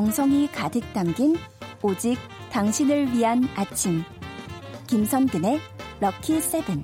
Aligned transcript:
정성이 0.00 0.48
가득 0.50 0.80
담긴 0.94 1.36
오직 1.82 2.16
당신을 2.50 3.12
위한 3.12 3.46
아침. 3.54 4.02
김선근의 4.86 5.60
럭키 6.00 6.40
세븐. 6.40 6.82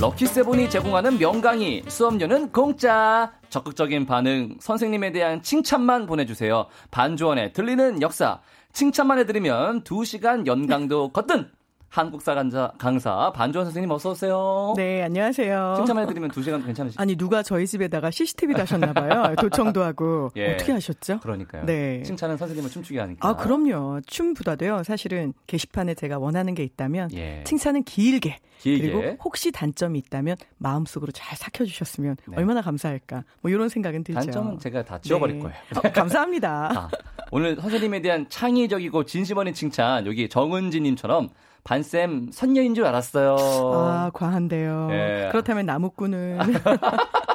럭키 0.00 0.26
세븐이 0.26 0.70
제공하는 0.70 1.18
명강의 1.18 1.82
수업료는 1.88 2.52
공짜 2.52 3.30
적극적인 3.50 4.06
반응 4.06 4.56
선생님에 4.60 5.12
대한 5.12 5.42
칭찬만 5.42 6.06
보내주세요 6.06 6.66
반주원의 6.90 7.52
들리는 7.52 8.00
역사 8.00 8.40
칭찬만 8.72 9.18
해드리면 9.18 9.84
2시간 9.84 10.46
연강도 10.46 11.10
거뜬 11.12 11.50
한국사 11.90 12.34
강사, 12.34 12.70
강사 12.76 13.32
반주원 13.32 13.64
선생님 13.64 13.90
어서 13.90 14.10
오세요. 14.10 14.74
네, 14.76 15.02
안녕하세요. 15.02 15.74
칭찬해드리면 15.78 16.30
2시간 16.30 16.64
괜찮으시죠? 16.64 17.00
아니 17.00 17.16
누가 17.16 17.42
저희 17.42 17.66
집에다가 17.66 18.10
CCTV 18.10 18.54
다셨나 18.54 18.92
봐요. 18.92 19.34
도청도 19.36 19.82
하고 19.82 20.30
예. 20.36 20.54
어떻게 20.54 20.72
하셨죠? 20.72 21.20
그러니까요. 21.20 21.64
네. 21.64 22.02
칭찬은 22.02 22.36
선생님을 22.36 22.70
춤추게 22.70 23.00
하니까. 23.00 23.26
아 23.26 23.36
그럼요. 23.36 24.00
춤보다도요. 24.06 24.82
사실은 24.84 25.32
게시판에 25.46 25.94
제가 25.94 26.18
원하는 26.18 26.54
게 26.54 26.62
있다면 26.62 27.10
예. 27.14 27.42
칭찬은 27.44 27.84
길게, 27.84 28.36
길게, 28.58 28.92
그리고 28.92 29.16
혹시 29.24 29.50
단점이 29.50 29.98
있다면 29.98 30.36
마음속으로 30.58 31.10
잘 31.12 31.38
삭혀주셨으면 31.38 32.16
네. 32.28 32.36
얼마나 32.36 32.60
감사할까. 32.60 33.24
뭐 33.40 33.50
이런 33.50 33.70
생각은 33.70 34.04
들죠. 34.04 34.20
단점은 34.20 34.58
제가 34.58 34.84
다 34.84 34.98
지워버릴 35.00 35.36
네. 35.36 35.42
거예요. 35.42 35.56
어, 35.76 35.80
감사합니다. 35.80 36.68
아, 36.76 36.90
오늘 37.30 37.56
선생님에 37.56 38.02
대한 38.02 38.28
창의적이고 38.28 39.04
진심 39.04 39.38
어린 39.38 39.54
칭찬 39.54 40.06
여기 40.06 40.28
정은지님처럼 40.28 41.30
반쌤 41.64 42.30
선녀인 42.32 42.74
줄 42.74 42.84
알았어요. 42.84 43.36
아, 43.36 44.10
과한데요. 44.14 44.88
예. 44.90 45.28
그렇다면 45.30 45.66
나무꾼은. 45.66 46.38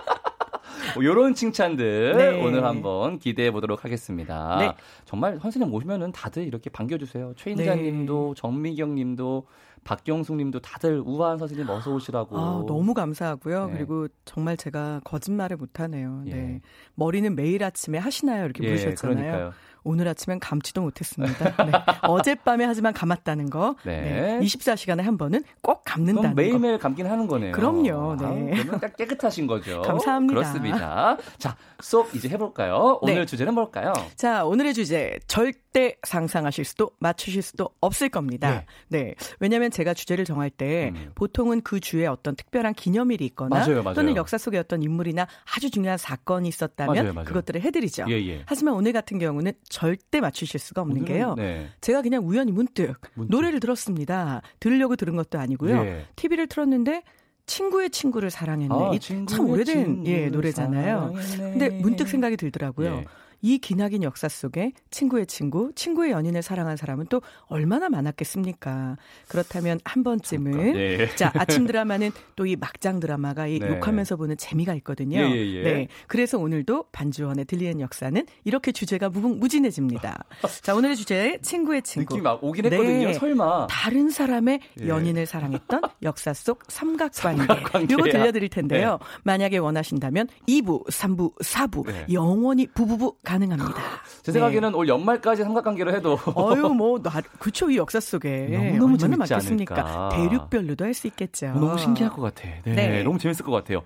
뭐 0.96 1.04
요런 1.04 1.34
칭찬들 1.34 2.16
네. 2.16 2.42
오늘 2.42 2.66
한번 2.66 3.18
기대해 3.18 3.52
보도록 3.52 3.84
하겠습니다. 3.84 4.58
네. 4.60 4.74
정말 5.06 5.40
선생님 5.40 5.74
오시면은 5.74 6.12
다들 6.12 6.44
이렇게 6.44 6.70
반겨주세요. 6.70 7.34
최인자님도 7.36 8.34
네. 8.36 8.42
정미경님도 8.42 9.48
박경숙님도 9.84 10.60
다들 10.60 11.02
우아한 11.06 11.38
선생님 11.38 11.70
어서 11.70 11.94
오시라고. 11.94 12.38
아, 12.38 12.64
너무 12.66 12.94
감사하고요. 12.94 13.68
네. 13.68 13.74
그리고 13.74 14.08
정말 14.26 14.56
제가 14.56 15.02
거짓말을 15.04 15.58
못하네요. 15.58 16.22
네. 16.26 16.32
예. 16.32 16.62
머리는 16.96 17.36
매일 17.36 17.64
아침에 17.64 17.98
하시나요? 17.98 18.46
이렇게 18.46 18.64
예, 18.64 18.68
물으셨잖아요. 18.70 19.16
그러니까요. 19.16 19.54
오늘 19.84 20.08
아침엔 20.08 20.40
감지도 20.40 20.82
못했습니다. 20.82 21.56
네. 21.66 21.72
어젯밤에 22.04 22.66
하지만 22.66 22.94
감았다는 22.94 23.50
거. 23.50 23.76
네. 23.84 24.02
네. 24.02 24.40
24시간에 24.42 25.02
한 25.02 25.18
번은 25.18 25.44
꼭 25.62 25.82
감는다는 25.86 26.36
매일매일 26.36 26.78
감긴 26.78 27.08
하는 27.08 27.28
거네요. 27.28 27.52
그럼요. 27.52 28.16
네. 28.18 28.64
아, 28.72 28.80
딱 28.80 28.96
깨끗하신 28.96 29.48
거죠. 29.48 29.82
감사합니다. 29.82 30.34
그렇습니다. 30.34 31.18
자, 31.38 31.56
수업 31.82 32.14
이제 32.16 32.30
해볼까요? 32.30 33.00
오늘 33.02 33.16
네. 33.16 33.26
주제는 33.26 33.54
뭘까요? 33.54 33.94
자, 34.16 34.46
오늘의 34.46 34.74
주제 34.74 35.20
절대 35.28 35.96
상상하실 36.04 36.66
수도 36.66 36.92
맞추실 37.00 37.42
수도 37.42 37.70
없을 37.82 38.10
겁니다. 38.10 38.66
네. 38.90 39.04
네. 39.04 39.16
왜냐하면 39.40 39.72
제가 39.72 39.94
주제를 39.94 40.26
정할 40.26 40.50
때 40.50 40.92
음. 40.96 41.12
보통은 41.16 41.62
그 41.62 41.80
주에 41.80 42.06
어떤 42.08 42.36
특별한 42.36 42.74
기념일이 42.74 43.26
있거나 43.28 43.60
맞아요, 43.60 43.84
맞아요. 43.84 43.96
또는 43.96 44.16
역사 44.16 44.38
속의 44.38 44.60
어떤 44.60 44.84
인물이나 44.84 45.28
아주 45.56 45.70
중요한 45.70 45.98
사건이 45.98 46.48
있었다면 46.48 47.14
맞아요. 47.14 47.26
그것들을 47.26 47.62
해드리죠. 47.62 48.06
예, 48.10 48.14
예. 48.28 48.44
하지만 48.46 48.76
오늘 48.76 48.94
같은 48.94 49.20
경우는 49.20 49.54
절대 49.74 50.22
맞추실 50.22 50.60
수가 50.60 50.82
없는 50.84 51.04
게요. 51.04 51.34
네. 51.36 51.68
제가 51.82 52.04
그냥 52.04 52.28
우연히 52.28 52.52
문득, 52.52 52.94
문득, 53.16 53.32
노래를 53.36 53.60
들었습니다. 53.60 54.44
들으려고 54.60 54.96
들은 54.96 55.16
것도 55.16 55.40
아니고요. 55.40 55.84
예. 55.84 56.06
TV를 56.16 56.46
틀었는데 56.46 57.02
친구의 57.48 57.90
친구를 57.90 58.30
사랑했네. 58.30 58.74
아, 58.74 58.92
참 59.28 59.50
오래된 59.50 60.06
예, 60.06 60.30
노래잖아요. 60.30 61.14
사랑했네. 61.16 61.52
근데 61.52 61.70
문득 61.70 62.08
생각이 62.08 62.38
들더라고요. 62.38 62.98
예. 62.98 63.06
이 63.44 63.58
기나긴 63.58 64.04
역사 64.04 64.30
속에 64.30 64.72
친구의 64.90 65.28
친구, 65.28 65.72
친구의 65.76 66.12
연인을 66.12 66.42
사랑한 66.42 66.78
사람은 66.78 67.08
또 67.10 67.22
얼마나 67.48 67.90
많았겠습니까? 67.90 68.96
그렇다면 69.28 69.82
한 69.84 70.02
번쯤은 70.04 70.74
네. 70.74 71.14
자 71.16 71.30
아침 71.36 71.68
드라마는 71.68 72.12
또 72.38 72.44
이 72.46 72.56
막장 72.56 73.00
드라마가 73.00 73.48
이 73.48 73.60
네. 73.60 73.68
욕하면서 73.68 74.16
보는 74.18 74.38
재미가 74.38 74.74
있거든요. 74.76 75.20
예, 75.20 75.30
예, 75.32 75.54
예. 75.54 75.64
네, 75.64 75.88
그래서 76.08 76.38
오늘도 76.38 76.86
반주원의 76.92 77.46
들리는 77.46 77.80
역사는 77.80 78.26
이렇게 78.44 78.72
주제가 78.72 79.10
무궁무진해집니다. 79.10 80.24
자 80.62 80.76
오늘의 80.76 80.96
주제 80.96 81.38
친구의 81.42 81.82
친구. 81.82 82.14
느낌 82.16 82.24
막 82.24 82.44
오긴 82.44 82.66
했거든요. 82.66 83.08
네. 83.08 83.14
설마 83.14 83.68
다른 83.68 84.10
사람의 84.10 84.60
예. 84.82 84.88
연인을 84.88 85.26
사랑했던 85.26 85.82
역사 86.04 86.34
속 86.34 86.64
삼각관계. 86.70 87.46
삼각관계. 87.46 87.94
이거 87.94 88.04
들려드릴 88.04 88.50
텐데요. 88.50 88.92
네. 89.02 89.06
만약에 89.24 89.58
원하신다면 89.58 90.28
2부, 90.48 90.86
3부, 90.88 91.34
4부 91.42 92.12
영원히 92.14 92.68
부부부 92.68 93.16
가 93.24 93.33
능합니다. 93.38 93.74
제 94.22 94.32
생각에는 94.32 94.72
네. 94.72 94.78
올 94.78 94.88
연말까지 94.88 95.44
삼각관계로 95.44 95.94
해도 95.94 96.18
어유 96.36 96.70
뭐 96.70 97.02
그쵸 97.40 97.70
이 97.70 97.78
역사 97.78 98.00
속에 98.00 98.48
너무 98.48 98.78
너무 98.78 98.98
얼마나 99.02 99.18
많겠습니까? 99.28 100.10
대륙별로도 100.14 100.86
할 100.86 100.94
수 100.94 101.08
있겠죠. 101.08 101.48
너무 101.48 101.78
신기할 101.78 102.14
것 102.14 102.22
같아. 102.22 102.48
네, 102.64 102.76
네. 102.76 103.04
너무 103.04 103.18
재밌을 103.18 103.44
것 103.46 103.52
같아요. 103.52 103.82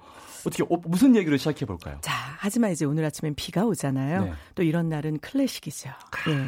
어떻게 0.45 0.63
어, 0.63 0.67
무슨 0.85 1.15
얘기를 1.15 1.37
시작해 1.37 1.65
볼까요? 1.65 1.97
자, 2.01 2.13
하지만 2.37 2.71
이제 2.71 2.85
오늘 2.85 3.03
아침엔 3.05 3.33
비가 3.35 3.65
오잖아요. 3.65 4.25
네. 4.25 4.33
또 4.55 4.63
이런 4.63 4.89
날은 4.89 5.19
클래식이죠. 5.19 5.89
예. 6.29 6.45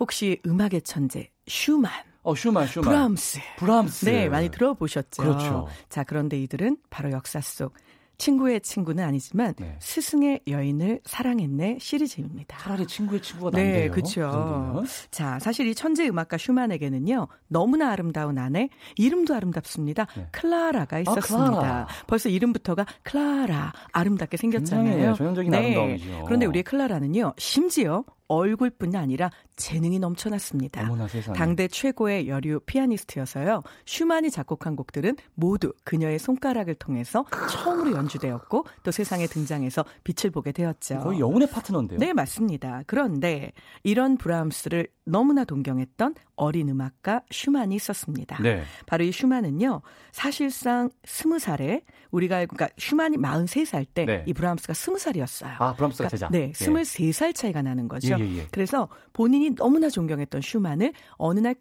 혹시 0.00 0.40
음악의 0.46 0.82
천재 0.82 1.30
슈만 1.46 1.90
어, 2.22 2.34
슈만, 2.34 2.66
슈만. 2.66 2.88
브람스. 2.90 3.38
브람스. 3.58 4.04
네, 4.04 4.28
많이 4.28 4.50
들어보셨죠. 4.50 5.22
그렇죠. 5.22 5.68
자, 5.88 6.04
그런데 6.04 6.38
이들은 6.42 6.76
바로 6.90 7.10
역사 7.12 7.40
속 7.40 7.72
친구의 8.18 8.60
친구는 8.60 9.04
아니지만 9.04 9.54
네. 9.58 9.76
스승의 9.80 10.40
여인을 10.48 11.00
사랑했네 11.04 11.78
시리즈입니다. 11.80 12.58
차라리 12.58 12.86
친구의 12.86 13.22
친구가 13.22 13.52
네, 13.52 13.62
낫네요. 13.62 13.80
네, 13.84 13.88
그렇죠. 13.88 14.84
자, 15.10 15.38
사실 15.38 15.66
이 15.68 15.74
천재 15.74 16.06
음악가 16.08 16.36
슈만에게는요 16.36 17.28
너무나 17.46 17.90
아름다운 17.92 18.38
아내, 18.38 18.68
이름도 18.96 19.34
아름답습니다. 19.34 20.06
네. 20.16 20.26
클라라가 20.32 20.96
아, 20.96 21.00
있었습니다. 21.00 21.46
아, 21.46 21.60
클라라. 21.60 21.88
벌써 22.08 22.28
이름부터가 22.28 22.86
클라라 23.04 23.72
아름답게 23.92 24.36
생겼잖아요. 24.36 25.14
전형적인 25.14 25.50
네. 25.52 25.58
아름다움이죠. 25.58 26.24
그런데 26.26 26.46
우리의 26.46 26.64
클라라는요 26.64 27.34
심지어 27.38 28.04
얼굴뿐 28.28 28.94
아니라 28.94 29.30
재능이 29.56 29.98
넘쳐났습니다. 29.98 30.88
당대 31.34 31.66
최고의 31.66 32.28
여류 32.28 32.60
피아니스트여서요. 32.60 33.62
슈만이 33.86 34.30
작곡한 34.30 34.76
곡들은 34.76 35.16
모두 35.34 35.72
그녀의 35.84 36.18
손가락을 36.18 36.74
통해서 36.76 37.24
처음으로 37.50 37.92
연주되었고 37.92 38.64
또 38.82 38.90
세상에 38.90 39.26
등장해서 39.26 39.84
빛을 40.04 40.30
보게 40.30 40.52
되었죠. 40.52 41.00
거의 41.00 41.20
영혼의 41.20 41.50
파트너인데요. 41.50 41.98
네, 41.98 42.12
맞습니다. 42.12 42.82
그런데 42.86 43.52
이런 43.82 44.16
브람스를 44.16 44.88
너무나 45.04 45.44
동경했던 45.44 46.14
어린 46.36 46.68
음악가 46.68 47.22
슈만이 47.30 47.74
있었습니다. 47.76 48.40
네. 48.42 48.62
바로 48.86 49.04
이 49.04 49.10
슈만은요. 49.10 49.80
사실상 50.12 50.90
스무 51.04 51.38
살에 51.38 51.82
우리가 52.10 52.46
그러니까 52.46 52.68
슈만이 52.76 53.16
43살 53.16 53.86
때이 53.94 54.06
네. 54.06 54.24
브람스가 54.32 54.74
스무 54.74 54.98
살이었어요. 54.98 55.54
아, 55.58 55.74
브라움스가 55.74 56.08
그러니까, 56.08 56.08
제자. 56.08 56.28
네, 56.30 56.52
23살 56.52 57.34
차이가 57.34 57.62
나는 57.62 57.88
거죠. 57.88 58.14
예, 58.17 58.17
예, 58.18 58.38
예. 58.38 58.46
그래서 58.50 58.88
본인이 59.12 59.54
너무나 59.54 59.88
존경했던 59.88 60.40
슈만을 60.40 60.92
어느 61.16 61.40
날 61.40 61.54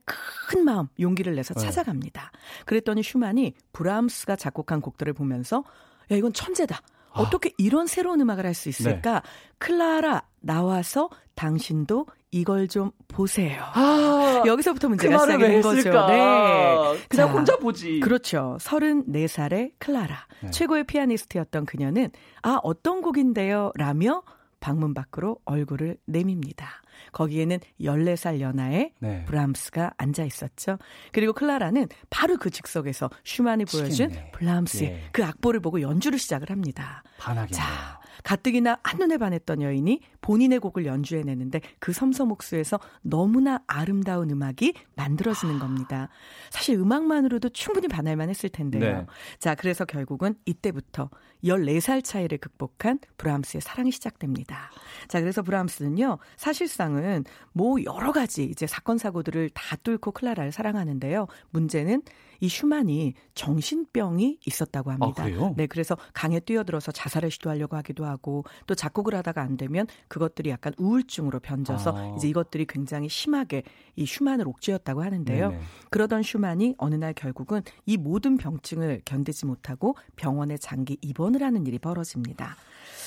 큰 0.49 0.63
마음, 0.63 0.87
용기를 0.99 1.35
내서 1.35 1.53
네. 1.53 1.61
찾아갑니다. 1.65 2.31
그랬더니 2.65 3.03
슈만이 3.03 3.53
브람스가 3.73 4.35
작곡한 4.37 4.79
곡들을 4.81 5.11
보면서 5.13 5.63
야, 6.11 6.15
이건 6.15 6.31
천재다. 6.31 6.77
아. 7.11 7.21
어떻게 7.21 7.51
이런 7.57 7.87
새로운 7.87 8.21
음악을 8.21 8.45
할 8.45 8.53
수 8.53 8.69
있을까? 8.69 9.13
네. 9.15 9.21
클라라 9.57 10.23
나와서 10.39 11.09
당신도 11.35 12.05
이걸 12.31 12.67
좀 12.67 12.91
보세요. 13.07 13.61
아, 13.73 14.43
여기서부터 14.47 14.87
문제가 14.89 15.17
그 15.17 15.23
시작이 15.23 15.43
된 15.43 15.61
거죠. 15.61 15.89
네. 16.07 16.97
그냥 17.09 17.27
자, 17.27 17.33
혼자 17.33 17.57
보지. 17.57 17.99
그렇죠. 17.99 18.57
34살의 18.61 19.71
클라라. 19.79 20.27
네. 20.43 20.51
최고의 20.51 20.85
피아니스트였던 20.85 21.65
그녀는 21.65 22.09
아, 22.41 22.59
어떤 22.63 23.01
곡인데요? 23.01 23.71
라며 23.75 24.23
방문 24.59 24.93
밖으로 24.93 25.37
얼굴을 25.45 25.97
내밉니다. 26.05 26.81
거기에는 27.11 27.59
14살 27.79 28.39
연하의 28.39 28.93
네. 28.99 29.25
브람스가 29.25 29.93
앉아 29.97 30.23
있었죠. 30.23 30.77
그리고 31.11 31.33
클라라는 31.33 31.87
바로 32.09 32.37
그 32.37 32.49
즉석에서 32.49 33.09
슈만이 33.23 33.65
보여준 33.65 34.11
브람스의 34.33 34.89
예. 34.89 35.03
그 35.11 35.23
악보를 35.23 35.59
보고 35.59 35.81
연주를 35.81 36.19
시작을 36.19 36.49
합니다. 36.49 37.03
반하게. 37.17 37.53
자, 37.53 37.99
가뜩이나 38.27 38.77
한눈에 38.83 39.17
반했던 39.17 39.61
여인이 39.61 40.01
본인의 40.19 40.59
곡을 40.59 40.85
연주해내는데 40.85 41.61
그 41.79 41.93
섬섬옥수에서 41.93 42.77
너무나 43.01 43.61
아름다운 43.67 44.29
음악이 44.29 44.73
만들어지는 44.97 45.59
겁니다. 45.59 46.09
사실 46.49 46.77
음악만으로도 46.77 47.47
충분히 47.49 47.87
반할만 47.87 48.27
했을 48.27 48.49
텐데요. 48.49 48.97
네. 48.97 49.05
자, 49.39 49.55
그래서 49.55 49.85
결국은 49.85 50.35
이때부터 50.43 51.09
14살 51.45 52.03
차이를 52.03 52.39
극복한 52.39 52.99
브람스의 53.15 53.61
사랑이 53.61 53.91
시작됩니다. 53.91 54.71
자, 55.07 55.21
그래서 55.21 55.41
브람스는요, 55.41 56.17
사실상은 56.35 57.23
뭐 57.53 57.81
여러 57.85 58.11
가지 58.11 58.43
이제 58.43 58.67
사건, 58.67 58.97
사고들을 58.97 59.51
다 59.51 59.77
뚫고 59.77 60.11
클라라를 60.11 60.51
사랑하는데요. 60.51 61.27
문제는 61.51 62.01
이 62.39 62.49
슈만이 62.49 63.13
정신병이 63.33 64.39
있었다고 64.45 64.91
합니다. 64.91 65.23
아, 65.23 65.53
네, 65.55 65.67
그래서 65.67 65.97
강에 66.13 66.39
뛰어들어서 66.39 66.91
자살을 66.91 67.31
시도하려고 67.31 67.75
하기도 67.77 68.05
하고 68.05 68.43
또 68.65 68.75
작곡을 68.75 69.15
하다가 69.15 69.41
안 69.41 69.57
되면 69.57 69.87
그것들이 70.07 70.49
약간 70.49 70.73
우울증으로 70.77 71.39
변져서 71.39 71.97
아. 71.97 72.15
이제 72.17 72.27
이것들이 72.27 72.65
굉장히 72.67 73.09
심하게 73.09 73.63
이 73.95 74.05
슈만을 74.05 74.47
옥죄었다고 74.47 75.03
하는데요. 75.03 75.49
네네. 75.49 75.63
그러던 75.89 76.23
슈만이 76.23 76.75
어느 76.77 76.95
날 76.95 77.13
결국은 77.13 77.61
이 77.85 77.97
모든 77.97 78.37
병증을 78.37 79.01
견디지 79.05 79.45
못하고 79.45 79.95
병원에 80.15 80.57
장기 80.57 80.97
입원을 81.01 81.43
하는 81.43 81.65
일이 81.65 81.79
벌어집니다. 81.79 82.55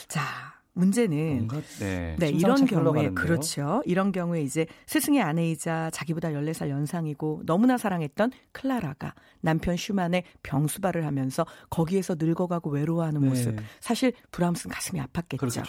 자, 0.09 0.60
문제는 0.73 1.37
뭔가, 1.37 1.61
네, 1.81 2.17
네 2.19 2.29
이런 2.29 2.65
경우에 2.65 3.11
그렇죠. 3.11 3.83
이런 3.85 4.13
경우에 4.13 4.43
이제 4.43 4.67
스승의 4.87 5.21
아내이자 5.21 5.91
자기보다 5.91 6.31
14살 6.31 6.71
연상이고 6.71 7.43
너무나 7.45 7.77
사랑했던 7.77 8.31
클라라가 8.53 9.15
남편 9.41 9.77
슈만의 9.77 10.25
병수발을 10.43 11.05
하면서 11.05 11.45
거기에서 11.71 12.17
늙어가고 12.19 12.71
외로워하는 12.71 13.21
네. 13.21 13.29
모습. 13.29 13.57
사실 13.81 14.13
브람스는 14.31 14.73
가슴이 14.73 15.01
아팠겠죠. 15.01 15.39
그렇죠. 15.39 15.63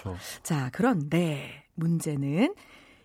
자, 0.44 0.70
그런데 0.72 1.66
문제는 1.76 2.54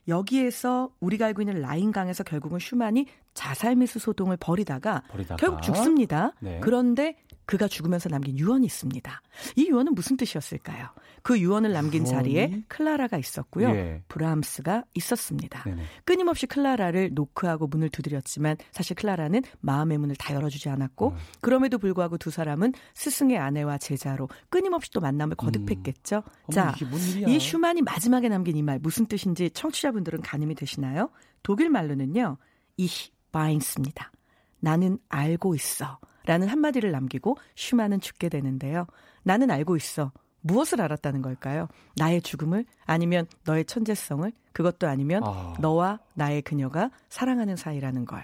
여기에서 0.09 0.91
우리가 1.01 1.27
알고 1.27 1.43
있는 1.43 1.61
라인강에서 1.61 2.25
결국은 2.25 2.59
슈만이 2.59 3.07
자살 3.35 3.77
미수 3.77 3.99
소동을 3.99 4.37
벌이다가, 4.37 5.03
벌이다가. 5.09 5.37
결국 5.37 5.63
죽습니다. 5.63 6.33
네. 6.41 6.61
그런데 6.63 7.17
그가 7.47 7.69
죽으면서 7.69 8.09
남긴 8.09 8.37
유언이 8.39 8.67
있습니다. 8.67 9.23
이 9.57 9.69
유언은 9.69 9.95
무슨 9.95 10.17
뜻이었을까요? 10.17 10.89
그 11.23 11.39
유언을 11.41 11.73
남긴 11.73 12.03
유언이? 12.03 12.11
자리에 12.11 12.63
클라라가 12.69 13.17
있었고요. 13.19 13.69
예. 13.71 14.03
브람스가 14.09 14.85
있었습니다. 14.95 15.63
네네. 15.65 15.83
끊임없이 16.05 16.47
클라라를 16.47 17.11
노크하고 17.15 17.69
문을 17.69 17.89
두드렸지만 17.89 18.57
사실 18.73 18.95
클라라는 18.97 19.43
마음의 19.61 19.99
문을 19.99 20.17
다 20.17 20.35
열어주지 20.35 20.69
않았고 20.69 21.11
음. 21.11 21.17
그럼에도 21.41 21.79
불구하고 21.79 22.19
두 22.19 22.31
사람은 22.31 22.73
스승의 22.95 23.39
아내와 23.39 23.79
제자로 23.79 24.29
끊임없이 24.51 24.91
또 24.91 25.01
만남을 25.01 25.37
거듭했겠죠. 25.37 26.17
음. 26.27 26.51
자, 26.53 26.75
어머, 26.83 26.97
이 27.31 27.39
슈만이 27.41 27.83
마지막에 27.83 28.29
남긴 28.29 28.57
이 28.57 28.63
말 28.63 28.81
무슨 28.81 29.07
뜻인지 29.07 29.51
청취자분들은 29.51 30.23
가늠이 30.23 30.57
되시나요? 30.57 31.11
독일 31.45 31.71
말로는요. 31.71 32.37
이히 32.77 33.11
바인스입니다. 33.31 34.11
나는 34.59 34.99
알고 35.09 35.55
있어. 35.55 35.99
라는 36.27 36.49
한마디를 36.49 36.91
남기고 36.93 37.37
슈만은 37.55 38.01
죽게 38.01 38.29
되는데요. 38.29 38.87
나는 39.23 39.51
알고 39.51 39.77
있어. 39.77 40.13
무엇을 40.43 40.81
알았다는 40.81 41.23
걸까요? 41.23 41.69
나의 41.97 42.21
죽음을 42.23 42.65
아니면 42.85 43.27
너의 43.45 43.65
천재성을 43.65 44.31
그것도 44.53 44.87
아니면 44.87 45.23
아. 45.25 45.55
너와 45.61 45.99
나의 46.15 46.43
그녀가 46.43 46.91
사랑하는 47.09 47.57
사이라는 47.57 48.05
걸. 48.05 48.23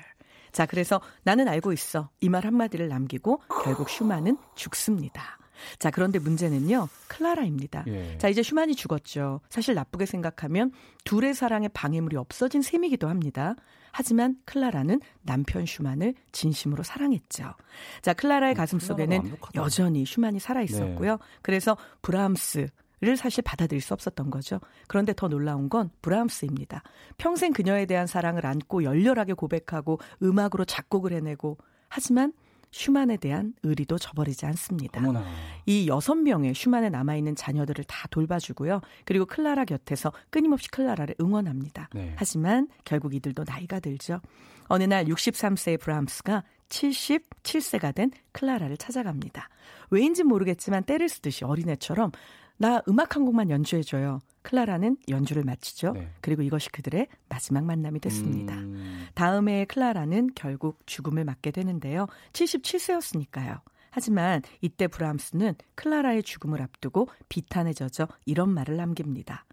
자, 0.53 0.67
그래서 0.67 1.01
나는 1.25 1.49
알고 1.49 1.73
있어. 1.73 2.11
이 2.21 2.29
말 2.29 2.45
한마디를 2.47 2.89
남기고 2.89 3.41
결국 3.65 3.89
슈만은 3.89 4.37
죽습니다. 4.55 5.39
자, 5.79 5.91
그런데 5.91 6.19
문제는요, 6.19 6.89
클라라입니다. 7.09 7.85
예. 7.89 8.19
자, 8.19 8.29
이제 8.29 8.43
슈만이 8.43 8.75
죽었죠. 8.75 9.41
사실 9.49 9.75
나쁘게 9.75 10.07
생각하면 10.07 10.73
둘의 11.05 11.35
사랑에 11.35 11.69
방해물이 11.69 12.17
없어진 12.17 12.63
셈이기도 12.63 13.09
합니다. 13.09 13.55
하지만 13.93 14.37
클라라는 14.47 15.01
남편 15.21 15.67
슈만을 15.67 16.15
진심으로 16.33 16.83
사랑했죠. 16.83 17.55
자, 18.01 18.15
클라라의 18.15 18.53
어, 18.53 18.57
가슴 18.57 18.79
속에는 18.79 19.37
여전히 19.55 20.07
슈만이 20.07 20.41
살아 20.41 20.63
있었고요. 20.63 21.13
네. 21.13 21.19
그래서 21.43 21.77
브람스를 22.01 23.17
사실 23.17 23.43
받아들일 23.43 23.81
수 23.81 23.95
없었던 23.95 24.31
거죠. 24.31 24.61
그런데 24.87 25.13
더 25.13 25.27
놀라운 25.27 25.69
건 25.69 25.91
브람스입니다. 26.03 26.85
평생 27.19 27.53
그녀에 27.53 27.85
대한 27.85 28.07
사랑을 28.07 28.47
안고 28.47 28.85
열렬하게 28.85 29.33
고백하고 29.33 29.99
음악으로 30.23 30.65
작곡을 30.65 31.13
해내고 31.13 31.59
하지만 31.89 32.33
슈만에 32.73 33.19
대한 33.19 33.55
의리도 33.63 33.99
저버리지 33.99 34.47
않습니다. 34.47 35.01
어머나. 35.01 35.25
이 35.67 35.87
여섯 35.87 36.15
명의 36.15 36.55
슈만에 36.55 36.89
남아 36.89 37.15
있는 37.17 37.37
자녀들을 37.37 37.85
다 37.85 38.09
돌봐주고요. 38.11 38.81
그리고 39.05 39.27
클라라 39.27 39.65
곁에서 39.67 40.13
끊임없이 40.31 40.69
클라라를 40.71 41.15
응원합니다. 41.21 41.91
네. 41.95 42.15
하지만 42.17 42.69
결국 42.85 43.15
이들도 43.15 43.45
나이가 43.47 43.79
들죠. 43.79 44.21
어느 44.69 44.85
날 44.85 45.05
63세의 45.05 45.79
브람스가 45.81 46.45
77세가 46.71 47.95
된 47.95 48.11
클라라를 48.33 48.79
찾아갑니다. 48.79 49.49
왜인지 49.91 50.25
모르겠지만 50.25 50.85
때를 50.85 51.11
쓰듯이 51.11 51.45
어린애처럼 51.45 52.11
나 52.59 52.83
음악 52.89 53.17
한 53.17 53.25
곡만 53.25 53.51
연주해줘요. 53.51 54.21
클라라는 54.43 54.97
연주를 55.09 55.45
마치죠. 55.45 55.93
네. 55.93 56.11
그리고 56.21 56.43
이것이 56.43 56.71
그들의 56.71 57.07
마지막 57.29 57.65
만남이 57.65 58.01
됐습니다. 58.01 58.55
음... 58.55 59.07
다음에 59.15 59.65
클라라는 59.67 60.31
결국 60.35 60.81
죽음을 60.87 61.25
맞게 61.25 61.53
되는데요. 61.53 62.07
77세였으니까요. 62.33 63.61
하지만 63.91 64.43
이때 64.61 64.89
브람스는 64.89 65.55
클라라의 65.75 66.23
죽음을 66.23 66.63
앞두고 66.63 67.09
비탄에 67.29 67.73
젖어 67.73 68.09
이런 68.25 68.51
말을 68.51 68.77
남깁니다. 68.77 69.45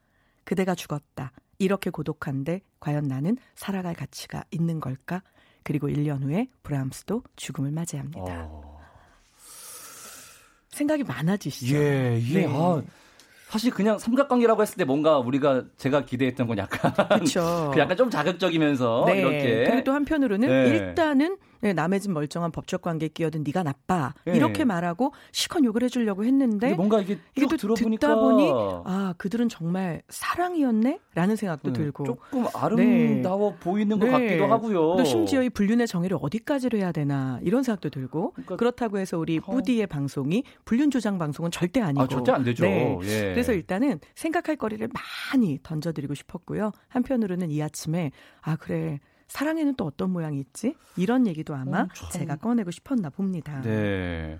그대가 0.43 0.75
죽었다. 0.75 1.31
이렇게 1.59 1.89
고독한데 1.89 2.61
과연 2.79 3.03
나는 3.03 3.37
살아갈 3.55 3.93
가치가 3.93 4.43
있는 4.49 4.79
걸까? 4.79 5.21
그리고 5.63 5.89
1년 5.89 6.23
후에 6.23 6.47
브람스도 6.63 7.23
죽음을 7.35 7.71
맞이합니다. 7.71 8.47
어... 8.49 8.78
생각이 10.79 11.03
많아지시죠? 11.03 11.75
예, 11.75 12.19
예. 12.19 12.33
네. 12.33 12.45
아, 12.47 12.81
사실 13.49 13.71
그냥 13.71 13.97
삼각관계라고 13.97 14.61
했을 14.61 14.77
때 14.77 14.85
뭔가 14.85 15.17
우리가 15.17 15.65
제가 15.77 16.05
기대했던 16.05 16.47
건 16.47 16.57
약간 16.57 16.93
그 17.73 17.79
약간 17.79 17.97
좀 17.97 18.09
자극적이면서 18.09 19.05
네. 19.07 19.19
이렇게 19.19 19.63
그리고 19.65 19.83
또 19.83 19.91
한편으로는 19.93 20.47
네. 20.47 20.69
일단은 20.69 21.37
네, 21.61 21.73
남의 21.73 22.00
집 22.00 22.11
멀쩡한 22.11 22.51
법적 22.51 22.81
관계에 22.81 23.09
끼어든 23.09 23.44
네가 23.44 23.63
나빠 23.63 24.13
네. 24.25 24.35
이렇게 24.35 24.63
말하고 24.63 25.13
시컨 25.31 25.65
욕을 25.65 25.83
해주려고 25.83 26.23
했는데 26.23 26.73
뭔가 26.73 27.01
이게 27.01 27.19
이게 27.35 27.47
또 27.47 27.57
들어보니까 27.57 28.07
듣다 28.07 28.19
보니 28.19 28.51
아 28.85 29.13
그들은 29.17 29.50
정말 29.50 30.01
사랑이었네라는 30.09 31.35
생각도 31.35 31.73
네, 31.73 31.79
들고 31.79 32.03
조금 32.06 32.45
아름다워 32.53 33.51
네. 33.51 33.57
보이는 33.59 34.00
것 34.00 34.06
네. 34.06 34.11
같기도 34.11 34.45
하고요. 34.45 34.95
또 34.97 35.03
심지어 35.03 35.44
이 35.44 35.50
불륜의 35.50 35.88
정의를 35.88 36.17
어디까지로 36.21 36.77
해야 36.77 36.91
되나 36.91 37.39
이런 37.44 37.63
생각도 37.63 37.89
들고 37.89 38.31
그러니까, 38.31 38.56
그렇다고 38.56 38.97
해서 39.00 39.17
우리 39.17 39.38
어. 39.38 39.41
뿌디의 39.41 39.88
방송이 39.88 40.44
불륜 40.65 40.91
조장 40.91 41.17
방송은 41.17 41.51
절대 41.51 41.81
아니고 41.81 42.03
아, 42.03 42.07
절대 42.07 42.31
안 42.31 42.44
되죠. 42.44 42.63
네. 42.63 42.97
예. 43.03 43.21
그래서 43.33 43.53
일단은 43.53 44.00
생각할 44.15 44.56
거리를 44.56 44.88
많이 45.33 45.59
던져드리고 45.61 46.13
싶었고요. 46.13 46.71
한편으로는 46.88 47.51
이 47.51 47.61
아침에 47.61 48.11
아 48.41 48.56
그래 48.56 49.00
사랑에는 49.29 49.75
또 49.75 49.85
어떤 49.85 50.11
모양이 50.11 50.39
있지? 50.39 50.75
이런 50.97 51.25
얘기도 51.27 51.55
아마 51.55 51.81
어, 51.81 52.09
제가 52.11 52.35
꺼내고 52.35 52.71
싶었나 52.71 53.09
봅니다. 53.09 53.61
네. 53.61 54.39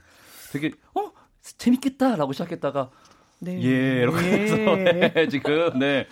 되게 0.52 0.72
어 0.96 1.12
재밌겠다라고 1.42 2.34
시작했다가 2.34 2.90
네. 3.40 3.62
예, 3.64 4.02
이렇게 4.02 4.26
예. 4.26 4.42
해서 4.42 4.56
네, 4.56 5.28
지금 5.30 5.80
네. 5.80 6.08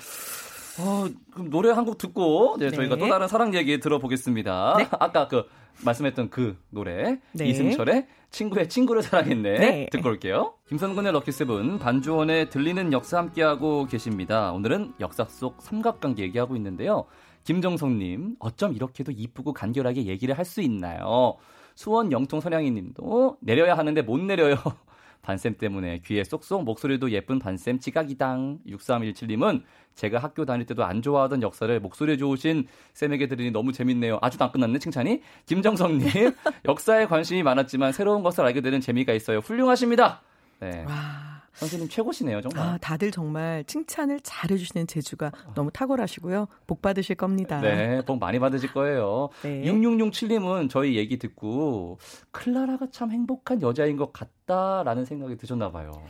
어, 0.79 1.05
그럼 1.31 1.49
노래 1.49 1.71
한 1.71 1.85
곡 1.85 1.97
듣고 1.97 2.55
네, 2.59 2.69
저희가 2.71 2.95
네. 2.95 3.01
또 3.01 3.09
다른 3.09 3.27
사랑 3.27 3.53
얘기 3.55 3.79
들어보겠습니다. 3.79 4.75
네. 4.77 4.87
아까 4.99 5.27
그 5.27 5.43
말씀했던 5.83 6.29
그 6.29 6.57
노래 6.69 7.19
네. 7.33 7.45
이승철의 7.47 8.07
친구의 8.29 8.69
친구를 8.69 9.01
사랑했네 9.01 9.57
네. 9.59 9.87
듣고 9.91 10.09
올게요. 10.09 10.53
김선근의 10.69 11.11
럭키세븐 11.13 11.79
반주원의 11.79 12.49
들리는 12.51 12.93
역사 12.93 13.17
함께하고 13.17 13.85
계십니다. 13.87 14.51
오늘은 14.51 14.93
역사 14.99 15.25
속 15.25 15.61
삼각관계 15.61 16.21
얘기하고 16.23 16.55
있는데요. 16.55 17.05
김정성님, 17.47 18.35
어쩜 18.39 18.73
이렇게도 18.73 19.13
이쁘고 19.13 19.53
간결하게 19.53 20.05
얘기를 20.07 20.37
할 20.37 20.43
수 20.43 20.59
있나요? 20.61 21.37
수원 21.75 22.11
영통 22.11 22.41
선양이님도 22.41 23.37
내려야 23.39 23.77
하는데 23.77 24.01
못 24.01 24.19
내려요. 24.19 24.55
반쌤 25.21 25.55
때문에 25.57 26.01
귀에 26.05 26.25
쏙쏙 26.25 26.65
목소리도 26.65 27.09
예쁜 27.11 27.39
반쌤 27.39 27.79
지각이당. 27.79 28.59
6317님은 28.67 29.63
제가 29.95 30.19
학교 30.19 30.43
다닐 30.45 30.65
때도 30.65 30.83
안 30.83 31.01
좋아하던 31.01 31.41
역사를 31.41 31.79
목소리 31.79 32.17
좋으신 32.17 32.67
쌤에게 32.93 33.27
들으니 33.27 33.51
너무 33.51 33.71
재밌네요. 33.71 34.19
아주도 34.21 34.43
안 34.43 34.51
끝났네, 34.51 34.79
칭찬이. 34.79 35.21
김정성님, 35.45 36.01
역사에 36.67 37.05
관심이 37.05 37.43
많았지만 37.43 37.93
새로운 37.93 38.23
것을 38.23 38.43
알게 38.43 38.59
되는 38.59 38.81
재미가 38.81 39.13
있어요. 39.13 39.39
훌륭하십니다. 39.39 40.21
네. 40.59 40.83
와. 40.85 41.36
선생님 41.57 41.89
최고시네요, 41.89 42.41
정말. 42.41 42.67
아, 42.67 42.77
다들 42.77 43.11
정말 43.11 43.63
칭찬을 43.65 44.19
잘 44.21 44.51
해주시는 44.51 44.87
재주가 44.87 45.31
너무 45.55 45.71
탁월하시고요. 45.71 46.47
복 46.67 46.81
받으실 46.81 47.15
겁니다. 47.15 47.59
네, 47.59 48.01
복 48.05 48.19
많이 48.19 48.39
받으실 48.39 48.71
거예요. 48.73 49.29
네. 49.41 49.63
6667님은 49.63 50.69
저희 50.69 50.95
얘기 50.95 51.17
듣고 51.17 51.97
클라라가 52.31 52.87
참 52.91 53.11
행복한 53.11 53.61
여자인 53.61 53.97
것 53.97 54.13
같다라는 54.13 55.05
생각이 55.05 55.35
드셨나 55.37 55.71
봐요. 55.71 56.03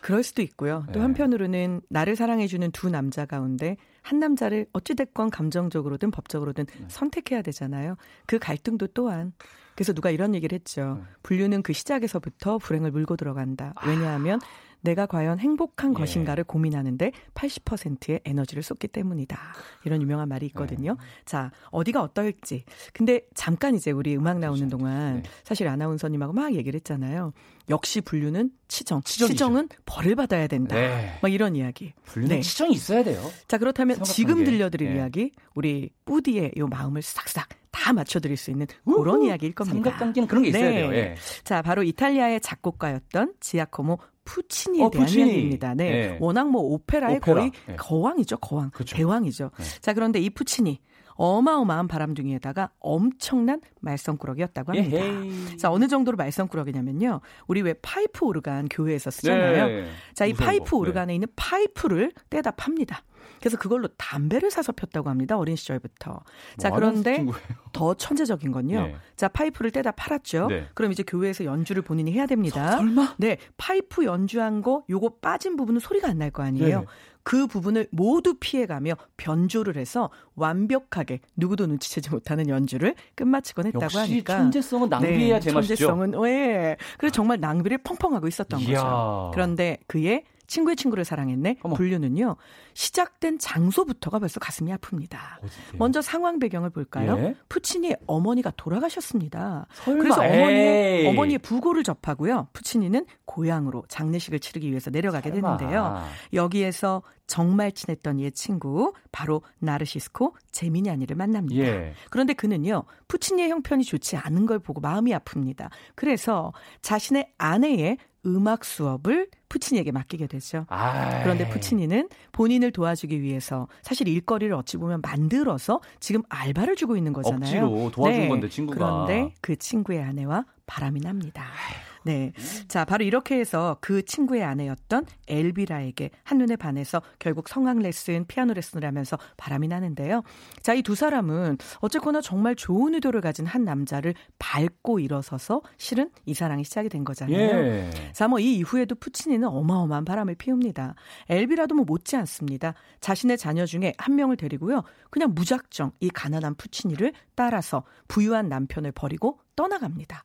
그럴 0.00 0.22
수도 0.22 0.42
있고요. 0.42 0.84
또 0.88 0.94
네. 0.94 1.00
한편으로는 1.00 1.80
나를 1.88 2.16
사랑해주는 2.16 2.70
두 2.72 2.90
남자 2.90 3.24
가운데 3.26 3.76
한 4.02 4.18
남자를 4.18 4.66
어찌됐건 4.72 5.30
감정적으로든 5.30 6.10
법적으로든 6.10 6.66
네. 6.66 6.84
선택해야 6.88 7.42
되잖아요. 7.42 7.96
그 8.26 8.38
갈등도 8.38 8.88
또한 8.88 9.32
그래서 9.74 9.92
누가 9.92 10.10
이런 10.10 10.34
얘기를 10.34 10.54
했죠. 10.54 10.98
네. 10.98 11.04
불륜은 11.22 11.62
그 11.62 11.72
시작에서부터 11.72 12.58
불행을 12.58 12.90
물고 12.90 13.16
들어간다. 13.16 13.74
왜냐하면 13.86 14.40
내가 14.82 15.06
과연 15.06 15.38
행복한 15.38 15.92
예. 15.94 15.94
것인가를 15.94 16.44
고민하는데 16.44 17.12
80%의 17.34 18.20
에너지를 18.24 18.62
쏟기 18.62 18.88
때문이다. 18.88 19.38
이런 19.84 20.02
유명한 20.02 20.28
말이 20.28 20.46
있거든요. 20.46 20.92
네. 20.92 21.06
자, 21.24 21.50
어디가 21.70 22.02
어떨지. 22.02 22.64
근데 22.92 23.22
잠깐 23.34 23.74
이제 23.74 23.90
우리 23.90 24.16
음악 24.16 24.38
나오는 24.38 24.68
그렇죠. 24.68 24.76
동안 24.76 25.22
네. 25.22 25.30
사실 25.44 25.68
아나운서님하고 25.68 26.32
막 26.32 26.54
얘기를 26.54 26.76
했잖아요. 26.78 27.32
역시 27.70 28.00
분류는 28.00 28.50
치정. 28.68 29.02
치정이죠. 29.02 29.34
치정은 29.34 29.68
벌을 29.86 30.16
받아야 30.16 30.46
된다. 30.46 30.74
네. 30.74 31.18
막 31.22 31.32
이런 31.32 31.54
이야기. 31.56 31.92
분류는 32.04 32.36
네. 32.36 32.42
치정이 32.42 32.72
있어야 32.72 33.04
돼요. 33.04 33.22
자, 33.48 33.58
그렇다면 33.58 34.02
지금 34.02 34.44
들려드릴 34.44 34.90
네. 34.90 34.96
이야기 34.96 35.32
우리 35.54 35.90
뿌디의 36.04 36.52
요 36.58 36.66
마음을 36.66 37.02
싹싹 37.02 37.48
다 37.70 37.92
맞춰드릴 37.92 38.36
수 38.36 38.50
있는 38.50 38.66
그런 38.84 39.16
우후. 39.20 39.26
이야기일 39.26 39.54
겁니다. 39.54 39.90
삼각관계는 39.90 40.28
그런 40.28 40.42
게 40.42 40.50
있어야 40.50 40.68
네. 40.68 40.74
돼요. 40.74 40.92
예. 40.94 41.14
자, 41.42 41.62
바로 41.62 41.82
이탈리아의 41.82 42.40
작곡가였던 42.40 43.34
지아코모 43.40 43.98
푸치니에 44.24 44.84
어, 44.84 44.90
대한 44.90 45.06
푸치니. 45.06 45.26
이야기입니다. 45.26 45.74
네. 45.74 45.90
네. 45.90 46.18
워낙 46.20 46.48
뭐 46.50 46.62
오페라의 46.62 47.16
오페라. 47.16 47.34
거의 47.40 47.52
네. 47.66 47.76
거왕이죠, 47.76 48.38
거왕. 48.38 48.70
그쵸. 48.70 48.96
대왕이죠. 48.96 49.50
네. 49.56 49.64
자, 49.80 49.92
그런데 49.94 50.20
이 50.20 50.30
푸치니 50.30 50.80
어마어마한 51.14 51.88
바람둥이에다가 51.88 52.70
엄청난 52.80 53.60
말썽꾸러기였다고 53.80 54.72
합니다. 54.72 54.96
예헤이. 54.96 55.56
자, 55.58 55.70
어느 55.70 55.86
정도로 55.86 56.16
말썽꾸러기냐면요. 56.16 57.20
우리 57.46 57.60
왜 57.62 57.74
파이프 57.74 58.24
오르간 58.24 58.68
교회에서 58.68 59.10
쓰잖아요. 59.10 59.66
네. 59.66 59.86
자, 60.14 60.24
이 60.24 60.32
파이프 60.32 60.70
거. 60.70 60.76
오르간에 60.78 61.08
네. 61.08 61.14
있는 61.14 61.28
파이프를 61.36 62.12
떼다 62.30 62.52
팝니다. 62.52 63.02
그래서 63.40 63.56
그걸로 63.56 63.88
담배를 63.96 64.50
사서 64.50 64.72
폈다고 64.72 65.10
합니다. 65.10 65.36
어린 65.38 65.56
시절부터. 65.56 66.20
자, 66.58 66.68
뭐 66.68 66.78
그런데 66.78 67.24
더 67.72 67.94
천재적인 67.94 68.52
건요. 68.52 68.82
네. 68.82 68.96
자, 69.16 69.28
파이프를 69.28 69.70
떼다 69.70 69.92
팔았죠. 69.92 70.46
네. 70.48 70.66
그럼 70.74 70.92
이제 70.92 71.02
교회에서 71.02 71.44
연주를 71.44 71.82
본인이 71.82 72.12
해야 72.12 72.26
됩니다. 72.26 72.72
서, 72.72 72.76
설마? 72.78 73.14
네. 73.18 73.38
파이프 73.56 74.04
연주한 74.04 74.62
거 74.62 74.84
요거 74.90 75.16
빠진 75.20 75.56
부분은 75.56 75.80
소리가 75.80 76.08
안 76.08 76.18
날 76.18 76.30
거 76.30 76.42
아니에요. 76.42 76.80
네. 76.80 76.86
그 77.24 77.46
부분을 77.46 77.86
모두 77.92 78.34
피해가며 78.40 78.94
변조를 79.16 79.76
해서 79.76 80.10
완벽하게 80.34 81.20
누구도 81.36 81.66
눈치채지 81.66 82.10
못하는 82.10 82.48
연주를 82.48 82.94
끝마치곤 83.14 83.66
했다고 83.66 83.84
역시 83.84 83.98
하니까 83.98 84.38
천재성은 84.38 84.88
낭비해야 84.88 85.34
네, 85.36 85.40
제맛이죠. 85.40 85.76
천재성은 85.76 86.14
왜? 86.20 86.76
그래서 86.98 87.12
정말 87.12 87.38
낭비를 87.38 87.78
펑펑하고 87.78 88.26
있었던 88.26 88.58
이야. 88.60 88.80
거죠. 88.82 89.30
그런데 89.34 89.78
그의 89.86 90.24
친구의 90.52 90.76
친구를 90.76 91.04
사랑했네. 91.04 91.56
어머. 91.62 91.74
분류는요. 91.74 92.36
시작된 92.74 93.38
장소부터가 93.38 94.18
벌써 94.18 94.38
가슴이 94.38 94.70
아픕니다. 94.74 95.16
어떡해. 95.38 95.78
먼저 95.78 96.02
상황 96.02 96.38
배경을 96.38 96.68
볼까요? 96.70 97.16
예? 97.18 97.34
푸치니의 97.48 97.96
어머니가 98.06 98.52
돌아가셨습니다. 98.56 99.66
설마. 99.72 100.02
그래서 100.02 100.20
어머니의, 100.20 101.08
어머니의 101.08 101.38
부고를 101.38 101.82
접하고요. 101.84 102.48
푸치니는 102.52 103.06
고향으로 103.24 103.84
장례식을 103.88 104.40
치르기 104.40 104.68
위해서 104.68 104.90
내려가게 104.90 105.30
설마. 105.30 105.56
되는데요. 105.56 106.02
여기에서 106.34 107.02
정말 107.26 107.72
친했던 107.72 108.20
옛 108.20 108.34
친구 108.34 108.92
바로 109.10 109.40
나르시스코 109.58 110.36
제미냐니를 110.50 111.16
만납니다. 111.16 111.64
예. 111.64 111.94
그런데 112.10 112.34
그는요 112.34 112.84
푸치니의 113.08 113.48
형편이 113.48 113.84
좋지 113.84 114.18
않은 114.18 114.44
걸 114.44 114.58
보고 114.58 114.82
마음이 114.82 115.12
아픕니다. 115.12 115.70
그래서 115.94 116.52
자신의 116.82 117.32
아내의 117.38 117.96
음악 118.24 118.64
수업을 118.64 119.28
푸치니에게 119.48 119.92
맡기게 119.92 120.26
되죠. 120.26 120.64
아이. 120.68 121.22
그런데 121.22 121.48
푸치니는 121.48 122.08
본인을 122.32 122.70
도와주기 122.72 123.20
위해서 123.20 123.68
사실 123.82 124.08
일거리를 124.08 124.54
어찌 124.54 124.76
보면 124.76 125.00
만들어서 125.02 125.80
지금 126.00 126.22
알바를 126.28 126.76
주고 126.76 126.96
있는 126.96 127.12
거잖아요. 127.12 127.66
억지로 127.66 127.90
도와준 127.90 128.20
네. 128.20 128.28
건데 128.28 128.48
친구가. 128.48 128.78
그런데 128.78 129.34
그 129.40 129.56
친구의 129.56 130.02
아내와 130.02 130.44
바람이 130.66 131.00
납니다. 131.00 131.42
아이. 131.44 131.91
네. 132.04 132.32
자, 132.68 132.84
바로 132.84 133.04
이렇게 133.04 133.38
해서 133.38 133.76
그 133.80 134.04
친구의 134.04 134.42
아내였던 134.44 135.06
엘비라에게 135.28 136.10
한눈에 136.24 136.56
반해서 136.56 137.02
결국 137.18 137.48
성악 137.48 137.78
레슨, 137.78 138.24
피아노 138.26 138.52
레슨을 138.54 138.86
하면서 138.86 139.18
바람이 139.36 139.68
나는데요. 139.68 140.22
자, 140.62 140.74
이 140.74 140.82
두 140.82 140.94
사람은 140.96 141.58
어쨌거나 141.80 142.20
정말 142.20 142.56
좋은 142.56 142.94
의도를 142.94 143.20
가진 143.20 143.46
한 143.46 143.64
남자를 143.64 144.14
밟고 144.38 144.98
일어서서 144.98 145.62
실은 145.78 146.10
이 146.26 146.34
사랑이 146.34 146.64
시작이 146.64 146.88
된 146.88 147.04
거잖아요. 147.04 147.38
예. 147.38 147.90
자, 148.12 148.26
뭐 148.28 148.38
이 148.40 148.56
이후에도 148.56 148.94
푸치니는 148.96 149.46
어마어마한 149.46 150.04
바람을 150.04 150.34
피웁니다. 150.34 150.96
엘비라도 151.28 151.76
뭐 151.76 151.84
못지 151.84 152.16
않습니다. 152.16 152.74
자신의 153.00 153.38
자녀 153.38 153.64
중에 153.64 153.94
한 153.98 154.16
명을 154.16 154.36
데리고요. 154.36 154.82
그냥 155.10 155.32
무작정 155.34 155.92
이 156.00 156.10
가난한 156.10 156.56
푸치니를 156.56 157.12
따라서 157.36 157.84
부유한 158.08 158.48
남편을 158.48 158.90
버리고 158.92 159.38
떠나갑니다. 159.54 160.22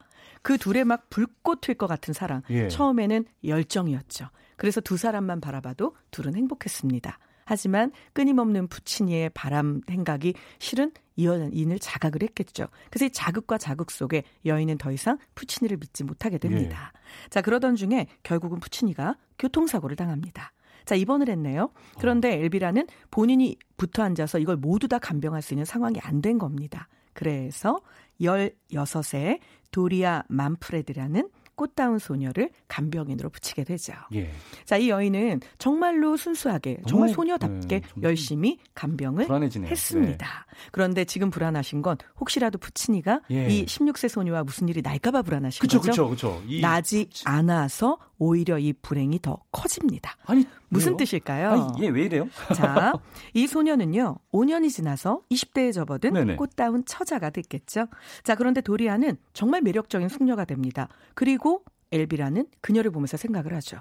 그 0.48 0.58
둘의 0.58 0.86
막 0.86 1.10
불꽃 1.10 1.60
튈 1.60 1.76
것 1.76 1.88
같은 1.88 2.14
사랑. 2.14 2.42
예. 2.52 2.70
처음에는 2.70 3.26
열정이었죠. 3.44 4.30
그래서 4.56 4.80
두 4.80 4.96
사람만 4.96 5.42
바라봐도 5.42 5.94
둘은 6.12 6.36
행복했습니다. 6.36 7.20
하지만 7.44 7.92
끊임없는 8.14 8.68
푸치니의 8.70 9.32
바람 9.32 9.82
행각이 9.90 10.36
실은 10.60 10.94
여인을 11.22 11.80
자각을 11.80 12.24
했겠죠. 12.24 12.68
그래서 12.90 13.08
이 13.08 13.10
자극과 13.10 13.58
자극 13.58 13.92
속에 13.92 14.24
여인은 14.46 14.78
더 14.78 14.94
이상 14.94 15.18
푸치니를 15.36 15.78
믿지 15.82 16.06
못하게 16.06 16.38
됩니다. 16.38 16.94
예. 16.96 17.30
자, 17.30 17.42
그러던 17.42 17.76
중에 17.76 18.08
결국은 18.24 18.62
푸치니가 18.62 19.18
교통사고를 19.38 19.98
당합니다. 19.98 20.54
자, 20.86 20.96
입원을 20.96 21.28
했네요. 21.28 21.72
그런데 22.00 22.36
엘비라는 22.36 22.88
본인이 23.12 23.58
붙어 23.76 24.02
앉아서 24.02 24.40
이걸 24.40 24.56
모두 24.56 24.88
다 24.88 24.98
간병할 24.98 25.42
수 25.42 25.54
있는 25.54 25.66
상황이 25.66 26.00
안 26.02 26.22
된 26.22 26.38
겁니다. 26.38 26.88
그래서 27.12 27.82
16세 28.22 29.40
도리아 29.72 30.24
만프레드라는 30.28 31.30
꽃다운 31.58 31.98
소녀를 31.98 32.52
간병인으로 32.68 33.30
붙이게 33.30 33.64
되죠. 33.64 33.94
예. 34.14 34.32
자, 34.64 34.78
이 34.78 34.90
여인은 34.90 35.42
정말로 35.58 36.16
순수하게, 36.16 36.82
정말 36.88 37.10
소녀답게 37.10 37.80
네, 37.80 38.02
열심히 38.04 38.60
간병을 38.76 39.26
불안해지네요. 39.26 39.72
했습니다. 39.72 40.46
네. 40.48 40.58
그런데 40.72 41.04
지금 41.04 41.32
불안하신 41.32 41.82
건 41.82 41.98
혹시라도 42.20 42.60
푸치니가 42.60 43.22
예. 43.32 43.50
이 43.50 43.66
16세 43.66 44.08
소녀와 44.08 44.44
무슨 44.44 44.70
일이 44.70 44.84
날까봐 44.84 45.24
불안하신 45.24 45.60
그쵸, 45.60 45.80
거죠? 45.80 46.08
그렇죠, 46.08 46.38
그렇죠. 46.38 46.62
나지 46.62 47.10
않아서 47.26 47.98
오히려 48.20 48.58
이 48.58 48.74
불행이 48.74 49.20
더 49.22 49.40
커집니다. 49.52 50.16
아니 50.26 50.46
무슨 50.70 50.92
왜요? 50.94 50.98
뜻일까요? 50.98 51.50
아니, 51.50 51.86
얘왜 51.86 52.06
이래요? 52.06 52.28
자, 52.56 52.94
이 53.34 53.48
소녀는요 53.48 54.18
5년이 54.32 54.70
지나서 54.72 55.22
20대에 55.32 55.74
접어든 55.74 56.14
네네. 56.14 56.36
꽃다운 56.36 56.84
처자가 56.86 57.30
됐겠죠. 57.30 57.88
자, 58.24 58.36
그런데 58.36 58.62
도리아는 58.62 59.18
정말 59.34 59.62
매력적인 59.62 60.10
숙녀가 60.10 60.46
됩니다. 60.46 60.88
그리고 61.14 61.64
엘비라는 61.92 62.48
그녀를 62.62 62.92
보면서 62.92 63.18
생각을 63.18 63.54
하죠. 63.56 63.78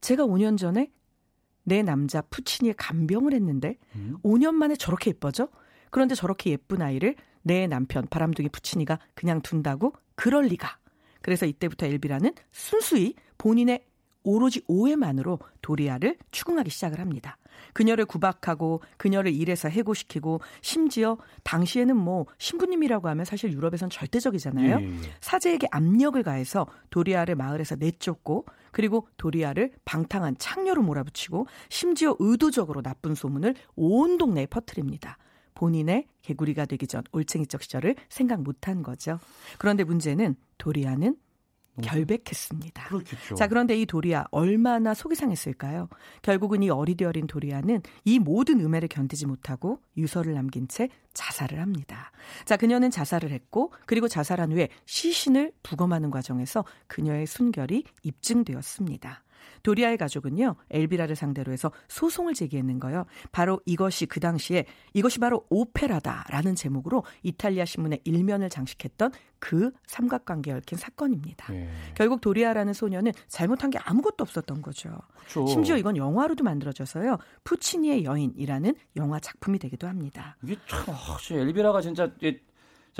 제가 0.00 0.24
5년 0.24 0.56
전에 0.58 0.90
내 1.64 1.82
남자 1.82 2.20
푸치니에 2.22 2.74
간병을 2.76 3.32
했는데 3.32 3.76
음? 3.96 4.16
5년 4.22 4.52
만에 4.54 4.76
저렇게 4.76 5.10
예뻐져? 5.10 5.48
그런데 5.90 6.14
저렇게 6.14 6.50
예쁜 6.50 6.82
아이를 6.82 7.16
내 7.42 7.66
남편 7.66 8.06
바람둥이 8.08 8.48
푸치니가 8.50 8.98
그냥 9.14 9.40
둔다고? 9.42 9.92
그럴 10.14 10.44
리가. 10.46 10.78
그래서 11.24 11.46
이때부터 11.46 11.86
엘비라는 11.86 12.34
순수히 12.52 13.14
본인의 13.38 13.82
오로지 14.24 14.60
오해만으로 14.68 15.38
도리아를 15.62 16.18
추궁하기 16.30 16.68
시작을 16.68 17.00
합니다. 17.00 17.38
그녀를 17.72 18.04
구박하고 18.04 18.82
그녀를 18.98 19.32
일에서 19.32 19.70
해고시키고 19.70 20.42
심지어 20.60 21.16
당시에는 21.44 21.96
뭐 21.96 22.26
신부님이라고 22.36 23.08
하면 23.08 23.24
사실 23.24 23.52
유럽에선 23.52 23.88
절대적이잖아요. 23.88 24.80
예, 24.80 24.84
예, 24.84 24.86
예. 24.86 24.96
사제에게 25.22 25.68
압력을 25.70 26.22
가해서 26.22 26.66
도리아를 26.90 27.36
마을에서 27.36 27.76
내쫓고 27.76 28.44
그리고 28.70 29.08
도리아를 29.16 29.72
방탕한 29.86 30.36
창녀로 30.38 30.82
몰아붙이고 30.82 31.46
심지어 31.70 32.16
의도적으로 32.18 32.82
나쁜 32.82 33.14
소문을 33.14 33.54
온 33.76 34.18
동네에 34.18 34.44
퍼뜨립니다. 34.44 35.16
본인의 35.54 36.06
개구리가 36.22 36.66
되기 36.66 36.86
전 36.86 37.02
올챙이적 37.12 37.62
시절을 37.62 37.96
생각 38.08 38.42
못한 38.42 38.82
거죠. 38.82 39.18
그런데 39.58 39.84
문제는 39.84 40.36
도리아는 40.58 41.16
결백했습니다. 41.82 42.84
그렇겠죠. 42.84 43.34
자, 43.34 43.48
그런데 43.48 43.76
이 43.76 43.86
도리아 43.86 44.26
얼마나 44.30 44.94
속이 44.94 45.14
상했을까요? 45.14 45.88
결국은 46.22 46.62
이 46.62 46.70
어리디 46.70 47.04
어린 47.04 47.26
도리아는 47.26 47.82
이 48.04 48.18
모든 48.18 48.60
음해를 48.60 48.88
견디지 48.88 49.26
못하고 49.26 49.80
유서를 49.96 50.34
남긴 50.34 50.68
채 50.68 50.88
자살을 51.14 51.60
합니다. 51.60 52.12
자, 52.44 52.56
그녀는 52.56 52.90
자살을 52.90 53.30
했고 53.32 53.72
그리고 53.86 54.06
자살한 54.06 54.52
후에 54.52 54.68
시신을 54.86 55.52
부검하는 55.62 56.10
과정에서 56.10 56.64
그녀의 56.86 57.26
순결이 57.26 57.84
입증되었습니다. 58.02 59.24
도리아의 59.62 59.96
가족은요, 59.96 60.56
엘비라를 60.70 61.16
상대로 61.16 61.52
해서 61.52 61.70
소송을 61.88 62.34
제기했는 62.34 62.78
거요. 62.78 63.04
바로 63.32 63.60
이것이 63.66 64.06
그 64.06 64.20
당시에 64.20 64.66
이것이 64.92 65.18
바로 65.18 65.46
오페라다라는 65.50 66.54
제목으로 66.54 67.04
이탈리아 67.22 67.64
신문의 67.64 68.00
일면을 68.04 68.50
장식했던 68.50 69.12
그 69.38 69.70
삼각관계 69.86 70.52
얽힌 70.52 70.78
사건입니다. 70.78 71.52
네. 71.52 71.70
결국 71.94 72.20
도리아라는 72.20 72.72
소녀는 72.72 73.12
잘못한 73.28 73.70
게 73.70 73.78
아무것도 73.78 74.22
없었던 74.22 74.62
거죠. 74.62 74.90
그쵸. 75.26 75.46
심지어 75.46 75.76
이건 75.76 75.96
영화로도 75.96 76.44
만들어져서요. 76.44 77.18
푸치니의 77.44 78.04
여인이라는 78.04 78.74
영화 78.96 79.20
작품이 79.20 79.58
되기도 79.58 79.86
합니다. 79.86 80.36
이게 80.42 80.56
참, 80.66 80.94
혹시 80.94 81.34
엘비라가 81.34 81.80
진짜 81.82 82.10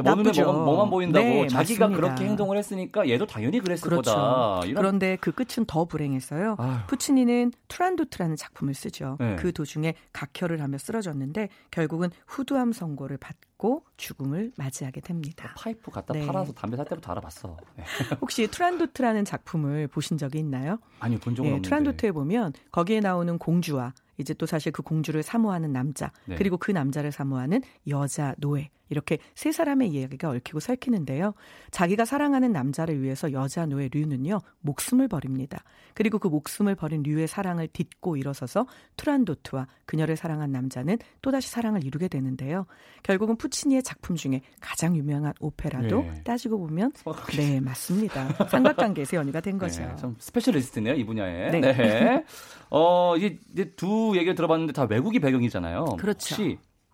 뭐 0.02 0.14
눈에 0.16 0.42
뭐만 0.42 0.90
보인다고 0.90 1.24
네, 1.24 1.46
자기가 1.46 1.88
맞습니다. 1.88 2.08
그렇게 2.08 2.24
행동을 2.24 2.56
했으니까 2.56 3.08
얘도 3.08 3.26
당연히 3.26 3.60
그랬을 3.60 3.88
그렇죠. 3.88 4.10
거다. 4.10 4.60
이런... 4.64 4.74
그런데 4.74 5.16
그 5.20 5.30
끝은 5.30 5.66
더 5.66 5.84
불행했어요. 5.84 6.56
아휴. 6.58 6.86
푸치니는 6.88 7.52
투란도트라는 7.68 8.36
작품을 8.36 8.74
쓰죠. 8.74 9.16
네. 9.20 9.36
그 9.36 9.52
도중에 9.52 9.94
각혈을 10.12 10.60
하며 10.60 10.78
쓰러졌는데 10.78 11.48
결국은 11.70 12.10
후두암 12.26 12.72
선고를 12.72 13.18
받고 13.18 13.84
죽음을 13.96 14.52
맞이하게 14.56 15.00
됩니다. 15.00 15.54
파이프 15.56 15.90
갖다 15.90 16.12
네. 16.12 16.26
팔아서 16.26 16.52
담배 16.52 16.76
살 16.76 16.86
때부터 16.86 17.12
알아봤어. 17.12 17.56
네. 17.76 17.84
혹시 18.20 18.48
투란도트라는 18.48 19.24
작품을 19.24 19.86
보신 19.88 20.18
적이 20.18 20.40
있나요? 20.40 20.78
아니요, 20.98 21.20
본 21.20 21.34
적은 21.34 21.50
네, 21.50 21.54
없는데. 21.54 21.68
투란도트에 21.68 22.12
보면 22.12 22.52
거기에 22.72 23.00
나오는 23.00 23.38
공주와 23.38 23.92
이제 24.18 24.34
또 24.34 24.46
사실 24.46 24.72
그 24.72 24.82
공주를 24.82 25.22
사모하는 25.22 25.72
남자 25.72 26.12
네. 26.26 26.36
그리고 26.36 26.56
그 26.56 26.70
남자를 26.70 27.12
사모하는 27.12 27.62
여자 27.88 28.34
노예 28.38 28.70
이렇게 28.88 29.18
세 29.34 29.52
사람의 29.52 29.88
이야기가 29.88 30.30
얽히고 30.30 30.60
설키는데요. 30.60 31.34
자기가 31.70 32.04
사랑하는 32.04 32.52
남자를 32.52 33.02
위해서 33.02 33.32
여자 33.32 33.66
노예 33.66 33.88
류는요 33.92 34.40
목숨을 34.60 35.08
버립니다. 35.08 35.62
그리고 35.94 36.18
그 36.18 36.28
목숨을 36.28 36.74
버린 36.74 37.02
류의 37.02 37.28
사랑을 37.28 37.68
딛고 37.68 38.16
일어서서 38.16 38.66
투란도트와 38.96 39.66
그녀를 39.86 40.16
사랑한 40.16 40.50
남자는 40.50 40.98
또다시 41.22 41.50
사랑을 41.50 41.84
이루게 41.84 42.08
되는데요. 42.08 42.66
결국은 43.02 43.36
푸치니의 43.36 43.82
작품 43.82 44.16
중에 44.16 44.40
가장 44.60 44.96
유명한 44.96 45.32
오페라도 45.40 46.02
네. 46.02 46.22
따지고 46.24 46.58
보면 46.58 46.92
네 47.36 47.60
맞습니다. 47.60 48.28
삼각관계에서 48.48 49.16
연유가 49.16 49.40
된 49.40 49.58
거죠. 49.58 49.82
네, 49.82 49.96
좀 49.96 50.16
스페셜리스트네요 50.18 50.94
이 50.94 51.04
분야에. 51.04 51.50
네. 51.50 51.60
네. 51.60 52.24
어 52.70 53.16
이제 53.16 53.38
두 53.76 54.12
얘기를 54.16 54.34
들어봤는데 54.34 54.72
다 54.72 54.86
외국이 54.88 55.20
배경이잖아요. 55.20 55.84
그렇죠. 55.98 56.34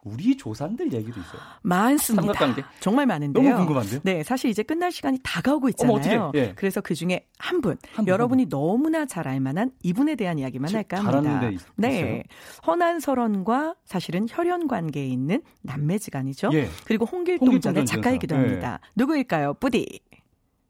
우리 0.05 0.37
조상들 0.37 0.93
얘기도 0.93 1.21
있어요. 1.21 1.41
많습니다. 1.63 2.33
삼각관계? 2.33 2.63
정말 2.81 3.07
많은데요. 3.07 3.43
너무 3.43 3.57
궁금한데요. 3.57 4.01
네, 4.03 4.23
사실 4.23 4.51
이제 4.51 4.63
끝날 4.63 4.91
시간이 4.91 5.19
다가오고 5.23 5.69
있잖아요. 5.71 6.21
어머, 6.23 6.33
예. 6.35 6.53
그래서 6.57 6.81
그 6.81 6.95
중에 6.95 7.27
한 7.39 7.61
분, 7.61 7.77
한 7.93 8.07
여러분이 8.07 8.45
한 8.45 8.49
분. 8.49 8.59
너무나 8.59 9.07
잘 9.07 9.29
알만한 9.29 9.73
이분에 9.83 10.15
대한 10.17 10.39
이야기만 10.39 10.75
할까 10.75 10.99
합니다. 11.03 11.51
네, 11.77 12.23
허난설원과 12.67 13.75
사실은 13.85 14.27
혈연 14.29 14.69
관계에 14.69 15.07
있는 15.07 15.43
남매지간이죠. 15.63 16.51
예. 16.55 16.69
그리고 16.85 17.05
홍길동전의 17.05 17.87
작가이기도 17.87 18.37
합니다. 18.37 18.81
예. 18.83 18.91
누구일까요, 18.97 19.55
뿌디? 19.55 20.01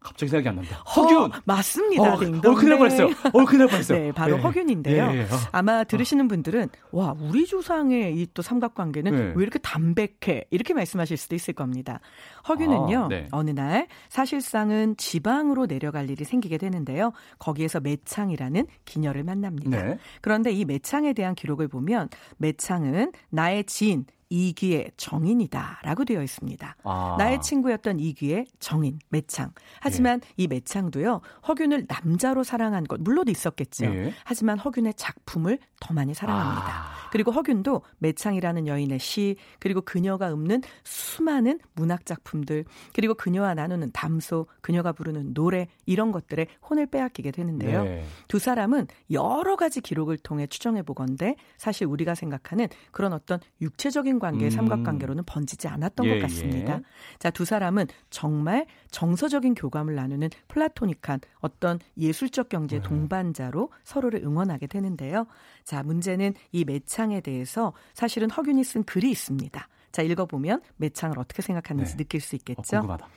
갑자기 0.00 0.30
생각이 0.30 0.48
안 0.48 0.56
난다. 0.56 0.76
허균! 0.96 1.24
어, 1.24 1.30
맞습니다. 1.44 2.14
어, 2.14 2.18
딩동. 2.18 2.52
어, 2.52 2.54
큰일 2.56 2.70
날 2.70 2.78
뻔했어요. 2.78 3.06
어, 3.34 3.44
큰일 3.44 3.58
날 3.58 3.68
뻔했어요. 3.68 3.98
네, 3.98 4.12
바로 4.12 4.36
네. 4.36 4.42
허균인데요. 4.42 5.06
네, 5.12 5.24
네. 5.24 5.26
아마 5.52 5.84
들으시는 5.84 6.26
분들은 6.26 6.68
와, 6.92 7.14
우리 7.20 7.46
조상의 7.46 8.16
이 8.16 8.26
또 8.32 8.42
삼각관계는 8.42 9.12
네. 9.14 9.32
왜 9.36 9.42
이렇게 9.42 9.58
담백해? 9.58 10.44
이렇게 10.50 10.72
말씀하실 10.72 11.16
수도 11.16 11.34
있을 11.34 11.52
겁니다. 11.52 12.00
허균은요, 12.48 13.04
아, 13.04 13.08
네. 13.08 13.28
어느 13.32 13.50
날 13.50 13.88
사실상은 14.08 14.96
지방으로 14.96 15.66
내려갈 15.66 16.08
일이 16.10 16.24
생기게 16.24 16.56
되는데요. 16.58 17.12
거기에서 17.38 17.80
매창이라는 17.80 18.66
기녀를 18.84 19.24
만납니다. 19.24 19.96
그런데 20.20 20.52
이 20.52 20.64
매창에 20.64 21.12
대한 21.12 21.34
기록을 21.34 21.68
보면 21.68 22.08
매창은 22.38 23.12
나의 23.30 23.64
지인, 23.64 24.06
이기의 24.30 24.92
정인이다 24.96 25.80
라고 25.82 26.04
되어 26.04 26.22
있습니다. 26.22 26.76
아. 26.84 27.16
나의 27.18 27.42
친구였던 27.42 28.00
이기의 28.00 28.46
정인 28.60 28.98
매창. 29.08 29.52
하지만 29.80 30.20
예. 30.24 30.34
이 30.36 30.46
매창도요 30.46 31.20
허균을 31.46 31.86
남자로 31.88 32.44
사랑한 32.44 32.84
것 32.84 33.00
물론 33.00 33.28
있었겠죠. 33.28 33.84
예. 33.86 34.14
하지만 34.24 34.58
허균의 34.58 34.94
작품을 34.94 35.58
더 35.80 35.92
많이 35.92 36.14
사랑합니다. 36.14 36.68
아. 36.68 36.99
그리고 37.10 37.30
허균도 37.30 37.82
매창이라는 37.98 38.66
여인의 38.66 38.98
시 38.98 39.36
그리고 39.58 39.80
그녀가 39.80 40.32
읊는 40.32 40.62
수많은 40.84 41.58
문학 41.74 42.06
작품들 42.06 42.64
그리고 42.94 43.14
그녀와 43.14 43.54
나누는 43.54 43.90
담소 43.92 44.46
그녀가 44.60 44.92
부르는 44.92 45.34
노래 45.34 45.68
이런 45.86 46.12
것들에 46.12 46.46
혼을 46.68 46.86
빼앗기게 46.86 47.30
되는데요. 47.30 47.84
네. 47.84 48.04
두 48.28 48.38
사람은 48.38 48.86
여러 49.10 49.56
가지 49.56 49.80
기록을 49.80 50.18
통해 50.18 50.46
추정해 50.46 50.82
보건데 50.82 51.36
사실 51.56 51.86
우리가 51.86 52.14
생각하는 52.14 52.68
그런 52.92 53.12
어떤 53.12 53.40
육체적인 53.60 54.18
관계의 54.18 54.50
음. 54.50 54.50
삼각관계로는 54.50 55.24
번지지 55.24 55.68
않았던 55.68 56.06
예, 56.06 56.14
것 56.14 56.22
같습니다. 56.22 56.74
예. 56.74 56.82
자, 57.18 57.30
두 57.30 57.44
사람은 57.44 57.86
정말 58.10 58.66
정서적인 58.90 59.54
교감을 59.54 59.94
나누는 59.94 60.30
플라토닉한 60.48 61.20
어떤 61.40 61.78
예술적 61.96 62.48
경제의 62.48 62.82
네. 62.82 62.88
동반자로 62.88 63.70
서로를 63.84 64.22
응원하게 64.24 64.66
되는데요. 64.66 65.26
자, 65.64 65.82
문제는 65.82 66.34
이 66.52 66.64
매창 66.64 66.99
에 67.10 67.20
대해서 67.20 67.72
사실은 67.94 68.30
허균이 68.30 68.62
쓴 68.62 68.84
글이 68.84 69.10
있습니다. 69.10 69.68
자, 69.90 70.02
읽어보면 70.02 70.60
매창을 70.76 71.18
어떻게 71.18 71.42
생각하는지 71.42 71.92
네. 71.92 71.96
느낄 71.96 72.20
수 72.20 72.36
있겠죠. 72.36 72.76
어, 72.76 72.80
궁금하다. 72.80 73.08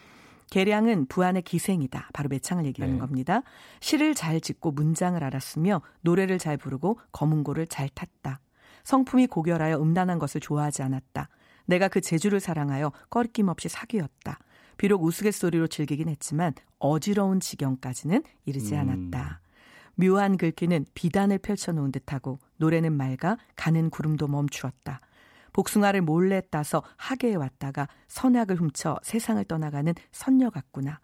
계량은 0.49 1.07
부안의 1.07 1.41
기생이다. 1.41 2.09
바로 2.13 2.29
매창을 2.29 2.65
얘기하는 2.65 2.95
네. 2.95 2.99
겁니다. 2.99 3.41
시를 3.79 4.13
잘 4.15 4.39
짓고 4.39 4.71
문장을 4.71 5.21
알았으며 5.21 5.81
노래를 6.01 6.37
잘 6.39 6.57
부르고 6.57 6.99
검은고를 7.11 7.67
잘 7.67 7.89
탔다. 7.89 8.39
성품이 8.83 9.27
고결하여 9.27 9.77
음란한 9.77 10.19
것을 10.19 10.41
좋아하지 10.41 10.83
않았다. 10.83 11.29
내가 11.65 11.87
그 11.87 12.01
재주를 12.01 12.39
사랑하여 12.39 12.91
꺼리낌 13.09 13.47
없이 13.47 13.69
사귀었다. 13.69 14.39
비록 14.77 15.03
우스갯소리로 15.03 15.67
즐기긴 15.67 16.09
했지만 16.09 16.53
어지러운 16.79 17.39
지경까지는 17.39 18.23
이르지 18.45 18.75
음. 18.75 18.79
않았다. 18.79 19.41
묘한 19.95 20.37
글귀는 20.37 20.85
비단을 20.93 21.37
펼쳐놓은 21.39 21.91
듯하고 21.91 22.39
노래는 22.57 22.93
맑아 22.93 23.37
가는 23.55 23.89
구름도 23.89 24.27
멈추었다. 24.27 24.99
복숭아를 25.53 26.01
몰래 26.01 26.41
따서 26.49 26.83
하계에 26.97 27.35
왔다가 27.35 27.87
선악을 28.07 28.55
훔쳐 28.55 28.97
세상을 29.03 29.43
떠나가는 29.45 29.93
선녀 30.11 30.49
같구나. 30.49 30.99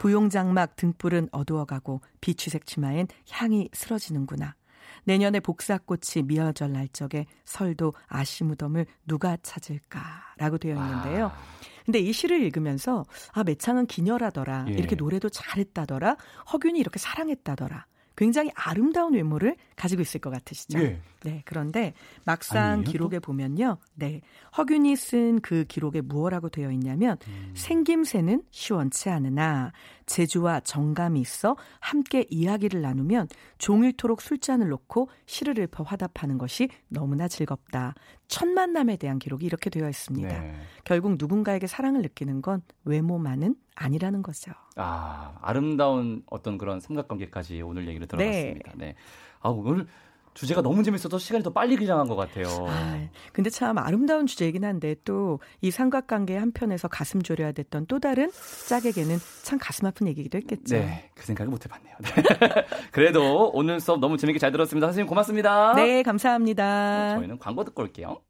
부용장막 0.00 0.76
등불은 0.76 1.28
어두워가고 1.32 2.02
비추색 2.20 2.66
치마엔 2.66 3.06
향이 3.30 3.70
스러지는구나. 3.72 4.56
내년에 5.04 5.40
복사꽃이 5.40 6.24
미어절 6.24 6.72
날 6.72 6.88
적에 6.88 7.26
설도 7.44 7.94
아시 8.08 8.44
무덤을 8.44 8.86
누가 9.06 9.36
찾을까라고 9.42 10.58
되어 10.58 10.74
있는데요. 10.74 11.26
아. 11.26 11.38
근데 11.84 11.98
이 11.98 12.12
시를 12.12 12.40
읽으면서 12.42 13.04
아 13.32 13.42
매창은 13.42 13.86
기녀라더라 13.86 14.66
예. 14.68 14.72
이렇게 14.72 14.94
노래도 14.94 15.28
잘했다더라 15.28 16.16
허균이 16.52 16.78
이렇게 16.78 17.00
사랑했다더라 17.00 17.86
굉장히 18.22 18.50
아름다운 18.54 19.14
외모를 19.14 19.56
가지고 19.74 20.02
있을 20.02 20.20
것 20.20 20.30
같으시죠? 20.30 20.78
네. 20.78 21.00
네. 21.24 21.42
그런데 21.44 21.92
막상 22.24 22.72
아니에요? 22.72 22.84
기록에 22.84 23.18
보면요. 23.18 23.78
네. 23.96 24.20
허균이 24.56 24.94
쓴 24.96 25.40
그 25.42 25.64
기록에 25.64 26.00
무엇라고 26.00 26.48
되어 26.48 26.70
있냐면 26.70 27.16
음. 27.26 27.52
생김새는 27.54 28.44
시원치 28.50 29.08
않으나 29.10 29.72
재주와 30.12 30.60
정감이 30.60 31.20
있어 31.20 31.56
함께 31.80 32.26
이야기를 32.28 32.82
나누면 32.82 33.28
종일토록 33.56 34.20
술잔을 34.20 34.68
놓고 34.68 35.08
시를 35.24 35.58
읊어 35.58 35.84
화답하는 35.84 36.36
것이 36.36 36.68
너무나 36.88 37.28
즐겁다. 37.28 37.94
첫 38.28 38.46
만남에 38.46 38.98
대한 38.98 39.18
기록이 39.18 39.46
이렇게 39.46 39.70
되어 39.70 39.88
있습니다. 39.88 40.28
네. 40.28 40.54
결국 40.84 41.16
누군가에게 41.18 41.66
사랑을 41.66 42.02
느끼는 42.02 42.42
건 42.42 42.60
외모만은 42.84 43.56
아니라는 43.74 44.22
거죠. 44.22 44.52
아, 44.76 45.34
아름다운 45.40 46.22
어떤 46.26 46.58
그런 46.58 46.78
삼각관계까지 46.78 47.62
오늘 47.62 47.88
얘기를 47.88 48.06
들어봤습니다. 48.06 48.72
네. 48.76 48.86
네. 48.86 48.94
아, 49.40 49.48
오늘 49.48 49.86
주제가 50.34 50.62
너무 50.62 50.82
재밌어서 50.82 51.18
시간이 51.18 51.44
더 51.44 51.50
빨리 51.52 51.76
기장한 51.76 52.08
것 52.08 52.16
같아요. 52.16 52.46
아, 52.68 52.98
근데 53.32 53.50
참 53.50 53.76
아름다운 53.78 54.26
주제이긴 54.26 54.64
한데 54.64 54.94
또 55.04 55.38
이 55.60 55.70
삼각관계 55.70 56.36
한편에서 56.36 56.88
가슴 56.88 57.22
졸여야 57.22 57.52
됐던 57.52 57.86
또 57.86 57.98
다른 58.00 58.30
짝에게는 58.68 59.18
참 59.42 59.58
가슴 59.60 59.86
아픈 59.86 60.08
얘기기도 60.08 60.38
했겠죠. 60.38 60.76
네, 60.76 61.10
그 61.14 61.24
생각을 61.26 61.50
못 61.50 61.64
해봤네요. 61.64 61.94
네. 62.02 62.12
그래도 62.90 63.50
오늘 63.54 63.80
수업 63.80 64.00
너무 64.00 64.16
재밌게 64.16 64.38
잘 64.38 64.50
들었습니다. 64.52 64.86
선생님 64.88 65.08
고맙습니다. 65.08 65.74
네, 65.74 66.02
감사합니다. 66.02 67.16
저희는 67.16 67.38
광고 67.38 67.64
듣고 67.64 67.82
올게요. 67.82 68.20